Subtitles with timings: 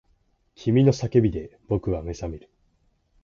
[0.55, 2.49] 君の叫びで僕は目覚める